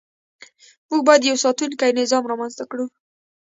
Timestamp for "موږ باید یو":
0.89-1.37